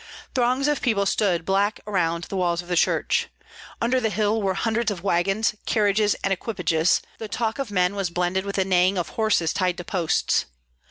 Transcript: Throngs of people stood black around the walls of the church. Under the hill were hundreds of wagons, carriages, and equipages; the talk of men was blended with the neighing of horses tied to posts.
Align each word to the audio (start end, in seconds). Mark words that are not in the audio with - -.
Throngs 0.33 0.67
of 0.67 0.81
people 0.81 1.05
stood 1.05 1.45
black 1.45 1.79
around 1.85 2.23
the 2.23 2.35
walls 2.35 2.63
of 2.63 2.67
the 2.67 2.75
church. 2.75 3.27
Under 3.79 3.99
the 3.99 4.09
hill 4.09 4.41
were 4.41 4.55
hundreds 4.55 4.89
of 4.89 5.03
wagons, 5.03 5.53
carriages, 5.67 6.15
and 6.23 6.33
equipages; 6.33 7.03
the 7.19 7.27
talk 7.27 7.59
of 7.59 7.69
men 7.69 7.93
was 7.93 8.09
blended 8.09 8.43
with 8.43 8.55
the 8.55 8.65
neighing 8.65 8.97
of 8.97 9.09
horses 9.09 9.53
tied 9.53 9.77
to 9.77 9.83
posts. 9.83 10.47